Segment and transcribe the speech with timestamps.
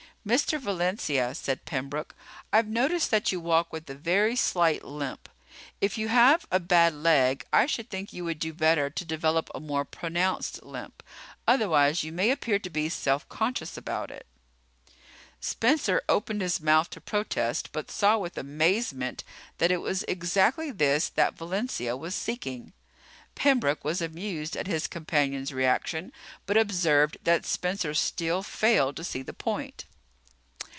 [0.23, 0.59] "Mr.
[0.59, 2.13] Valencia," said Pembroke.
[2.53, 5.27] "I've noticed that you walk with a very slight limp.
[5.81, 9.49] If you have a bad leg, I should think you would do better to develop
[9.55, 11.01] a more pronounced limp.
[11.47, 14.27] Otherwise, you may appear to be self conscious about it."
[15.39, 19.23] Spencer opened his mouth to protest, but saw with amazement
[19.57, 22.73] that it was exactly this that Valencia was seeking.
[23.33, 26.13] Pembroke was amused at his companion's reaction
[26.45, 29.85] but observed that Spencer still failed to see the point.